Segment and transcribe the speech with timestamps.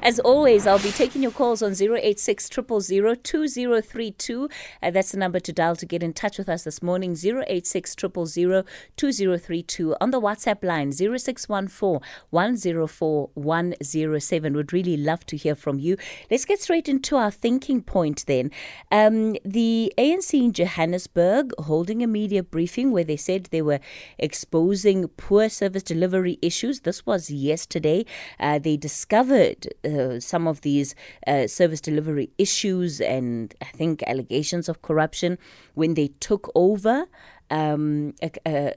[0.00, 4.48] As always, I'll be taking your calls on 086 2032.
[4.80, 7.16] Uh, that's the number to dial to get in touch with us this morning.
[7.20, 9.96] 086 2032.
[10.00, 11.98] On the WhatsApp line, 0614
[12.30, 14.54] 104 107.
[14.54, 15.96] Would really love to hear from you.
[16.30, 18.52] Let's get straight into our thinking point then.
[18.92, 23.80] Um, the ANC in Johannesburg holding a media briefing where they said they were
[24.16, 26.80] exposing poor service delivery issues.
[26.80, 28.06] This was yesterday.
[28.38, 30.94] Uh, they discovered uh, some of these
[31.26, 35.38] uh, service delivery issues and I think allegations of corruption
[35.74, 37.06] when they took over.
[37.50, 38.12] Um,
[38.44, 38.72] uh,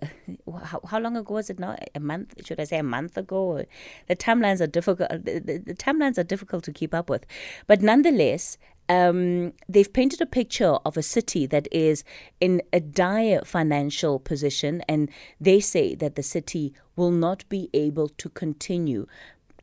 [0.63, 1.75] how, how, long ago was it now?
[1.93, 2.45] A month?
[2.45, 3.65] Should I say a month ago?
[4.07, 5.09] The timelines are difficult.
[5.09, 7.25] The, the, the timelines are difficult to keep up with,
[7.67, 8.57] but nonetheless,
[8.91, 12.03] um, they've painted a picture of a city that is
[12.41, 15.09] in a dire financial position, and
[15.39, 19.07] they say that the city will not be able to continue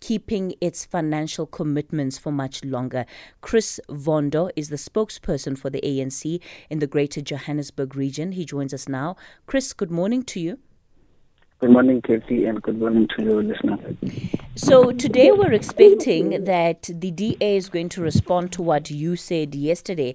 [0.00, 3.06] keeping its financial commitments for much longer.
[3.41, 6.40] Chris Vondo is the spokesperson for the ANC
[6.70, 8.32] in the Greater Johannesburg region.
[8.32, 9.16] He joins us now.
[9.46, 10.58] Chris, good morning to you.
[11.60, 13.96] Good morning, Kathy, and good morning to your listeners.
[14.55, 19.56] So, today we're expecting that the DA is going to respond to what you said
[19.56, 20.14] yesterday.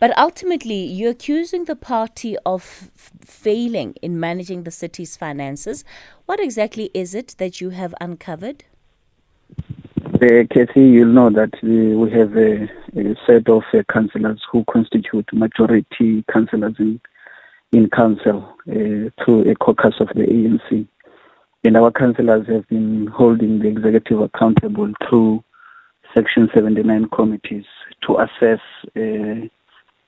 [0.00, 5.84] But ultimately, you're accusing the party of f- failing in managing the city's finances.
[6.26, 8.64] What exactly is it that you have uncovered?
[10.16, 12.62] Uh, Kathy, you'll know that uh, we have a,
[12.98, 16.98] a set of uh, councillors who constitute majority councillors in,
[17.72, 20.88] in council uh, through a caucus of the ANC.
[21.64, 25.44] And our councillors have been holding the executive accountable through
[26.14, 27.66] Section 79 committees
[28.06, 28.60] to assess
[28.96, 29.46] uh,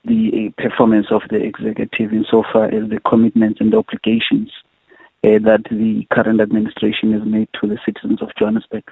[0.07, 4.51] the performance of the executive insofar as the commitments and obligations
[5.23, 8.85] uh, that the current administration has made to the citizens of Johannesburg.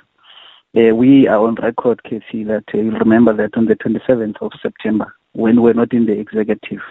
[0.77, 4.53] Uh, we are on record, Casey, that uh, you remember that on the 27th of
[4.61, 6.83] September, when we're not in the executive,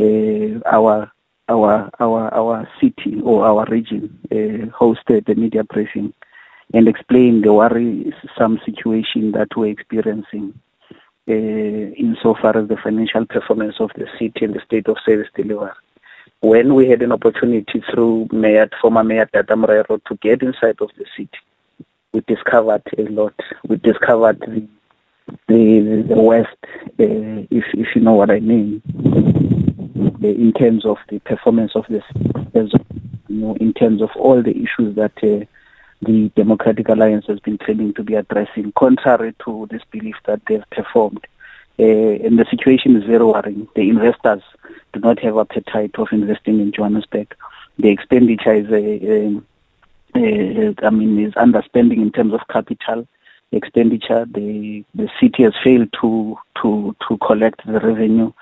[0.00, 1.12] uh, our
[1.50, 6.14] our our our city or our region hosted the media briefing
[6.72, 10.58] and explained the worrisome situation that we're experiencing
[11.26, 15.72] insofar as the financial performance of the city and the state of service delivery.
[16.40, 20.88] When we had an opportunity through Mayor, former Mayor Dada Morero to get inside of
[20.96, 21.38] the city,
[22.14, 23.34] we discovered a lot.
[23.68, 24.66] We discovered the
[25.48, 28.82] the, the West, uh, if if you know what I mean,
[30.22, 32.04] uh, in terms of the performance of this,
[32.54, 32.70] you
[33.28, 35.44] know, in terms of all the issues that uh,
[36.02, 40.68] the Democratic Alliance has been claiming to be addressing, contrary to this belief that they've
[40.70, 41.26] performed.
[41.78, 43.66] Uh, and the situation is very worrying.
[43.74, 44.42] The investors
[44.92, 47.34] do not have appetite of investing in Johannesburg.
[47.78, 49.40] The expenditure is uh,
[50.14, 53.06] I mean, is underspending in terms of capital
[53.52, 54.26] expenditure.
[54.30, 58.32] The the city has failed to to to collect the revenue.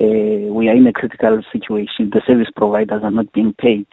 [0.00, 2.10] Uh, we are in a critical situation.
[2.10, 3.86] The service providers are not being paid.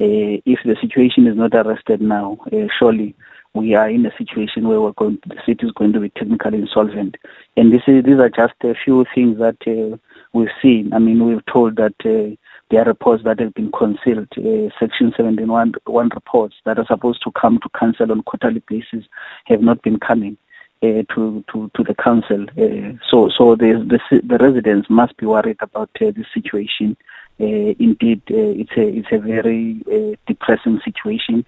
[0.00, 3.14] Uh, if the situation is not arrested now, uh, surely
[3.52, 6.58] we are in a situation where we're going, the city is going to be technically
[6.58, 7.16] insolvent.
[7.56, 9.96] And this is, these are just a few things that uh,
[10.32, 10.92] we've seen.
[10.94, 12.36] I mean, we've told that uh,
[12.70, 17.22] there are reports that have been concealed, uh, Section 71 one reports that are supposed
[17.24, 19.04] to come to council on quarterly basis
[19.46, 20.36] have not been coming.
[20.82, 22.46] Uh, to, to, to the council.
[22.56, 26.96] Uh, so so the, the, the residents must be worried about uh, this situation.
[27.38, 31.44] Uh, indeed, uh, it's a it's a very uh, depressing situation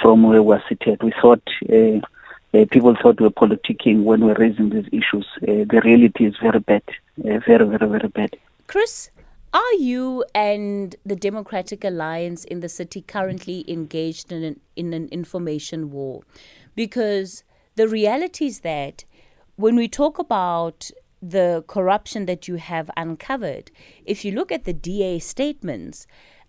[0.00, 1.02] from where we're seated.
[1.02, 1.42] We thought
[2.70, 5.26] people thought we were politicking when we we're raising these issues.
[5.42, 6.82] the reality is very bad,
[7.18, 8.34] very very very bad.
[8.66, 9.10] Chris,
[9.52, 15.08] are you and the Democratic Alliance in the city currently engaged in an, in an
[15.08, 16.22] information war?
[16.74, 17.42] Because
[17.76, 19.04] the reality is that
[19.56, 20.90] when we talk about
[21.20, 23.70] the corruption that you have uncovered,
[24.04, 26.06] if you look at the DA statements,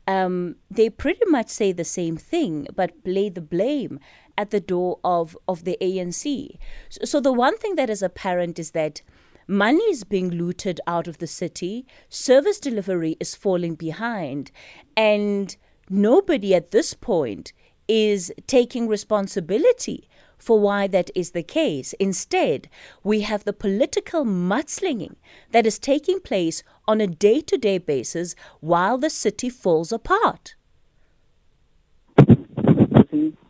[0.08, 4.00] um, they pretty much say the same thing, but lay the blame
[4.38, 6.58] at the door of, of the ANC.
[6.90, 9.02] So, so the one thing that is apparent is that
[9.48, 14.52] Money is being looted out of the city, service delivery is falling behind,
[14.96, 15.58] and
[15.90, 17.54] nobody at this point
[17.88, 20.08] is taking responsibility
[20.38, 21.94] for why that is the case.
[21.94, 22.70] Instead,
[23.04, 25.16] we have the political mudslinging
[25.52, 30.56] that is taking place on a day to day basis while the city falls apart.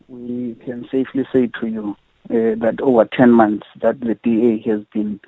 [0.08, 1.96] We can safely say to you
[2.32, 5.20] uh, that over 10 months that the DA has been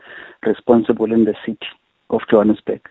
[0.44, 1.68] responsible in the city
[2.10, 2.88] of Johannesburg.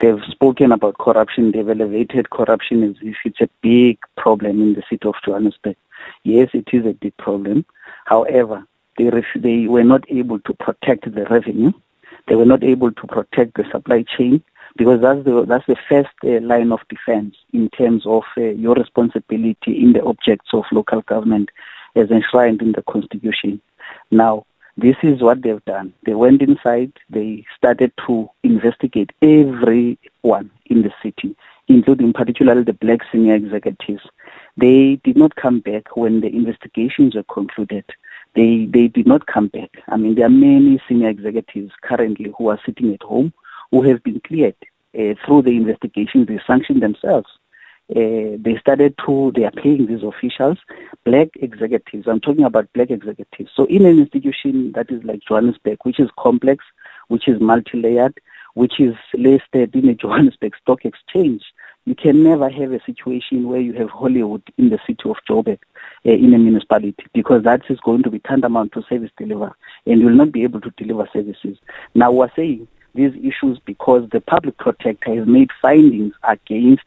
[0.00, 1.52] they've spoken about corruption.
[1.52, 5.76] They've elevated corruption as if it's a big problem in the city of Johannesburg.
[6.24, 7.64] Yes, it is a big problem.
[8.04, 8.66] However,
[8.98, 11.72] they, ref- they were not able to protect the revenue.
[12.26, 14.42] They were not able to protect the supply chain
[14.76, 18.74] because that's the that's the first uh, line of defense in terms of uh, your
[18.74, 21.50] responsibility in the objects of local government
[21.94, 23.60] as enshrined in the constitution.
[24.10, 24.46] Now,
[24.76, 25.94] this is what they've done.
[26.04, 31.36] They went inside, they started to investigate everyone in the city,
[31.68, 34.02] including particularly the black senior executives.
[34.56, 37.84] They did not come back when the investigations were concluded.
[38.34, 39.70] They they did not come back.
[39.86, 43.32] I mean, there are many senior executives currently who are sitting at home
[43.70, 44.56] who have been cleared
[44.98, 46.24] uh, through the investigation.
[46.24, 47.28] They sanctioned themselves.
[47.90, 50.58] Uh, they started to, they are paying these officials,
[51.04, 52.06] black executives.
[52.08, 53.50] I'm talking about black executives.
[53.54, 56.64] So in an institution that is like Johannesburg, which is complex,
[57.08, 58.18] which is multi-layered,
[58.54, 61.42] which is listed in a Johannesburg Stock Exchange,
[61.86, 65.58] you can never have a situation where you have Hollywood in the city of Joburg
[66.06, 69.54] uh, in a municipality because that is going to be tantamount to service deliver
[69.86, 71.58] and you will not be able to deliver services.
[71.94, 76.84] Now we're saying these issues because the public protector has made findings against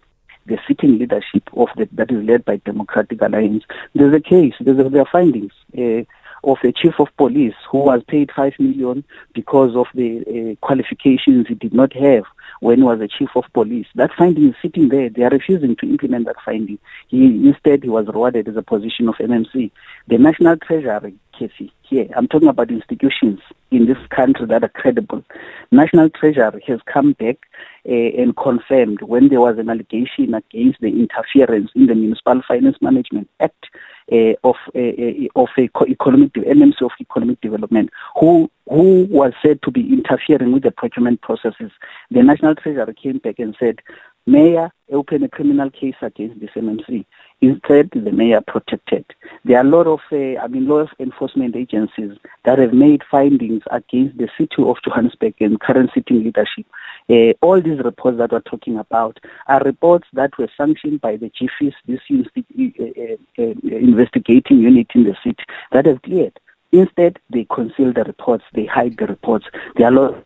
[0.47, 3.63] the sitting leadership of the, that is led by Democratic Alliance.
[3.94, 6.03] There's a case, there's a, there are findings uh,
[6.44, 9.03] of a chief of police who was paid five million
[9.33, 12.23] because of the uh, qualifications he did not have
[12.59, 13.88] when he was a chief of police.
[13.95, 15.09] That finding is sitting there.
[15.09, 16.79] They are refusing to implement that finding.
[17.07, 19.71] He instead he was rewarded as a position of MMC.
[20.07, 23.39] The National Treasury, Casey, here I'm talking about institutions
[23.72, 25.24] in this country that are credible.
[25.72, 27.38] National Treasury has come back
[27.88, 32.78] uh, and confirmed when there was an allegation against the interference in the Municipal Finance
[32.81, 33.68] Management Act
[34.12, 39.94] uh, of uh, of economic MMC of economic development, who who was said to be
[39.94, 41.72] interfering with the procurement processes.
[42.12, 43.81] The National Treasury came back and said,
[44.25, 47.06] Mayor open a criminal case against this MMC.
[47.39, 49.06] Instead, the mayor protected.
[49.45, 53.62] There are a lot of, uh, I mean, law enforcement agencies that have made findings
[53.69, 56.66] against the city of Johannesburg and current sitting leadership.
[57.10, 61.30] Uh, all these reports that we're talking about are reports that were sanctioned by the
[61.30, 66.40] GFIS, this uh, uh, investigating unit in the city, that have cleared.
[66.72, 69.45] Instead, they conceal the reports, they hide the reports.
[69.75, 70.25] There are a lot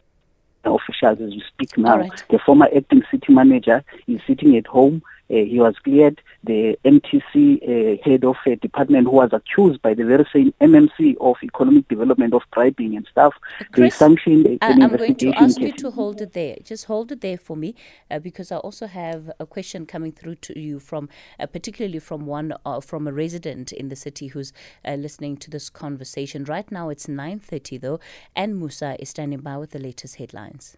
[0.64, 1.98] of officials as we speak now.
[1.98, 2.24] Right.
[2.30, 6.22] The former acting city manager is sitting at home uh, he was cleared.
[6.44, 11.16] The MTC uh, head of a department who was accused by the very same MMC
[11.22, 13.34] of economic development of bribing and stuff,
[13.72, 16.58] Chris, they sanctioned an I, I'm going to ask you to hold it there.
[16.64, 17.76] Just hold it there for me,
[18.10, 22.26] uh, because I also have a question coming through to you from, uh, particularly from
[22.26, 24.52] one uh, from a resident in the city who's
[24.86, 26.44] uh, listening to this conversation.
[26.44, 28.00] Right now, it's 9:30 though,
[28.36, 30.78] and Musa is standing by with the latest headlines.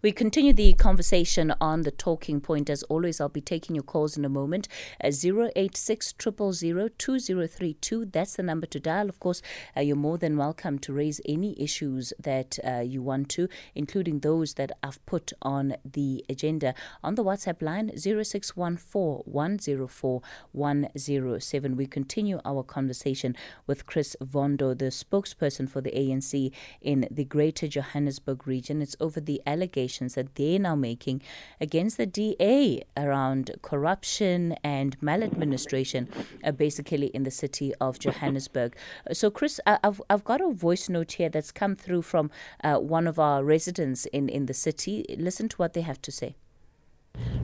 [0.00, 2.70] We continue the conversation on the talking point.
[2.70, 4.68] As always, I'll be taking your calls in a moment.
[5.02, 8.04] Uh, 086 2032.
[8.04, 9.08] That's the number to dial.
[9.08, 9.42] Of course,
[9.76, 14.20] uh, you're more than welcome to raise any issues that uh, you want to, including
[14.20, 16.74] those that I've put on the agenda.
[17.02, 20.22] On the WhatsApp line, 0614 104
[20.52, 21.76] 107.
[21.76, 23.34] We continue our conversation
[23.66, 28.80] with Chris Vondo, the spokesperson for the ANC in the Greater Johannesburg region.
[28.80, 31.22] It's over the allegation allegations that they're now making
[31.60, 36.08] against the DA around corruption and maladministration,
[36.44, 38.76] uh, basically in the city of Johannesburg.
[39.12, 42.30] So, Chris, I've, I've got a voice note here that's come through from
[42.62, 45.04] uh, one of our residents in, in the city.
[45.18, 46.36] Listen to what they have to say.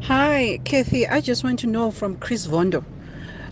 [0.02, 1.06] Hi, Kathy.
[1.08, 2.84] I just want to know from Chris Vondo.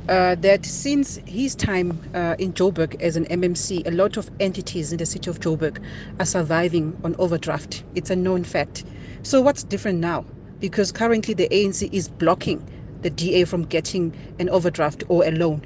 [0.09, 4.91] Uh, that since his time uh, in Joburg as an MMC, a lot of entities
[4.91, 5.81] in the city of Joburg
[6.19, 7.85] are surviving on overdraft.
[7.95, 8.85] It's a known fact.
[9.23, 10.25] So, what's different now?
[10.59, 12.69] Because currently the ANC is blocking
[13.03, 15.63] the DA from getting an overdraft or a loan.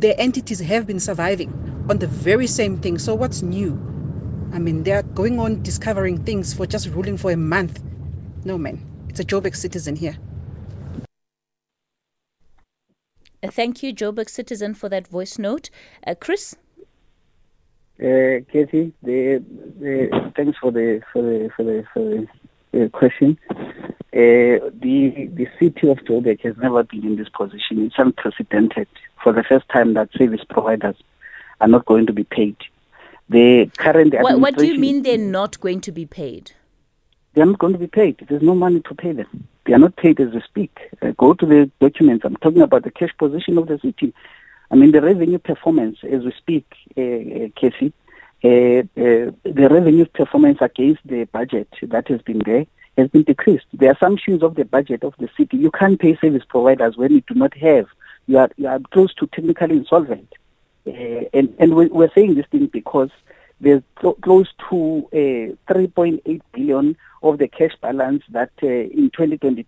[0.00, 1.50] The entities have been surviving
[1.90, 2.98] on the very same thing.
[2.98, 3.72] So, what's new?
[4.54, 7.82] I mean, they are going on discovering things for just ruling for a month.
[8.46, 8.80] No, man.
[9.10, 10.16] It's a Joburg citizen here.
[13.35, 15.70] Uh, thank you, Joburg citizen, for that voice note.
[16.06, 16.56] Uh, Chris?
[17.98, 19.42] Uh, Katie, the,
[19.80, 22.26] the, thanks for the for the for the, for
[22.72, 23.38] the uh, question.
[23.50, 27.86] Uh, the the city of Joburg has never been in this position.
[27.86, 28.88] It's unprecedented.
[29.22, 30.96] For the first time, that service providers
[31.60, 32.56] are not going to be paid.
[33.28, 36.52] The current what, what do you mean they're not going to be paid?
[37.36, 38.16] They're not going to be paid.
[38.26, 39.46] There's no money to pay them.
[39.66, 40.90] They are not paid as we speak.
[41.02, 42.24] Uh, go to the documents.
[42.24, 44.14] I'm talking about the cash position of the city.
[44.70, 46.64] I mean, the revenue performance as we speak,
[46.96, 47.92] uh, Casey,
[48.42, 52.64] uh, uh, the revenue performance against the budget that has been there
[52.96, 53.66] has been decreased.
[53.74, 57.20] The assumptions of the budget of the city, you can't pay service providers when you
[57.20, 57.86] do not have.
[58.28, 60.32] You are, you are close to technically insolvent.
[60.86, 63.10] Uh, and and we, we're saying this thing because
[63.60, 66.96] there's cl- close to uh, 3.8 billion
[67.28, 69.66] of the cash balance that uh, in 2022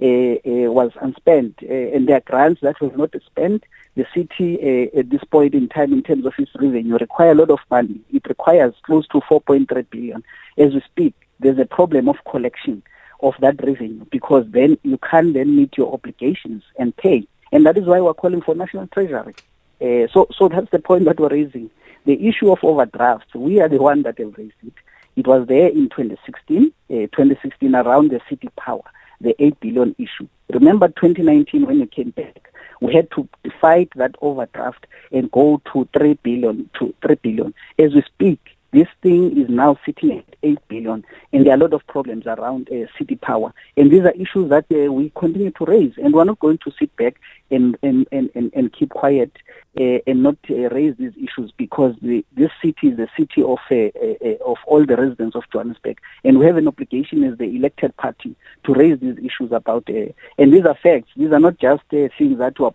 [0.00, 3.64] uh, uh, was unspent, and there are grants that were not spent.
[3.96, 7.50] The city, at this point in time, in terms of its revenue, require a lot
[7.50, 8.00] of money.
[8.12, 10.22] It requires close to 4.3 billion.
[10.56, 12.82] As we speak, there's a problem of collection
[13.20, 17.26] of that revenue because then you can't then meet your obligations and pay.
[17.50, 19.34] And that is why we're calling for national treasury.
[19.80, 21.70] Uh, so, so that's the point that we're raising.
[22.04, 24.72] The issue of overdrafts, we are the one that have raised it.
[25.18, 28.84] It was there in 2016, uh, 2016 around the city power
[29.20, 30.28] the 8 billion issue.
[30.52, 33.28] Remember 2019 when you came back, we had to
[33.60, 37.52] fight that overdraft and go to 3 billion to 3 billion.
[37.80, 41.60] As we speak, this thing is now sitting at 8 billion, and there are a
[41.60, 43.52] lot of problems around uh, city power.
[43.76, 46.72] And these are issues that uh, we continue to raise, and we're not going to
[46.78, 47.18] sit back
[47.50, 49.32] and, and, and, and, and keep quiet
[49.80, 53.58] uh, and not uh, raise these issues because the, this city is the city of,
[53.70, 57.44] uh, uh, of all the residents of Johannesburg, and we have an obligation as the
[57.44, 61.08] elected party to raise these issues about, and these are facts.
[61.16, 62.70] These are not just things that were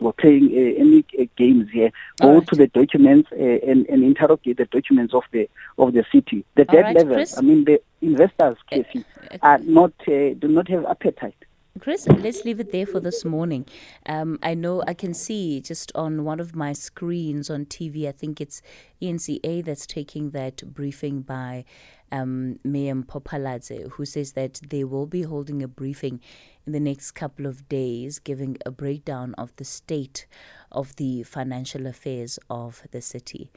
[0.00, 1.90] we're playing uh, any uh, games here.
[2.20, 2.46] Go right.
[2.48, 6.44] to the documents uh, and, and interrogate the documents of the of the city.
[6.56, 7.16] The debt right, levels.
[7.16, 7.38] Chris?
[7.38, 9.04] I mean, the investors, Casey,
[9.42, 11.34] are not do not have appetite.
[11.78, 13.64] Chris, let's leave it there for this morning.
[14.04, 18.12] Um, I know I can see just on one of my screens on TV, I
[18.12, 18.60] think it's
[19.00, 21.64] ENCA that's taking that briefing by
[22.10, 26.20] um, Mayor Mpho Phalatse, who says that they will be holding a briefing
[26.66, 30.26] in the next couple of days, giving a breakdown of the state
[30.70, 33.50] of the financial affairs of the city.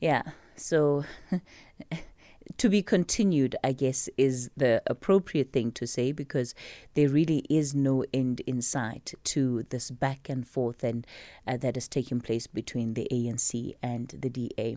[0.00, 0.22] Yeah,
[0.56, 1.04] so
[2.56, 6.54] to be continued, I guess, is the appropriate thing to say because
[6.94, 11.06] there really is no end in sight to this back and forth and
[11.46, 14.76] uh, that is taking place between the ANC and the DA.